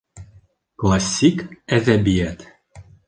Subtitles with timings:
[0.83, 1.43] Классик
[1.79, 2.47] әҙәбиәт